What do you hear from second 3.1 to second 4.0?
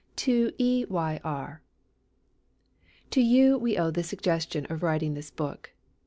To you we owe